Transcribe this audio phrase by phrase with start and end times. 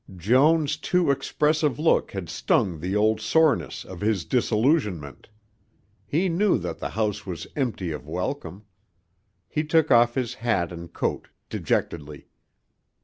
[0.17, 5.29] Joan's too expressive look had stung the old soreness of his disillusionment.
[6.07, 8.63] He knew that the house was empty of welcome.
[9.47, 12.29] He took off his hat and coat dejectedly.